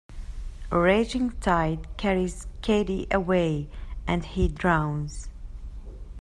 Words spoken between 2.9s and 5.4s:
away, and he drowns.